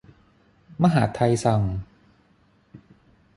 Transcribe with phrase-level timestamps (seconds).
[0.83, 1.61] มหาดไทยสั่ง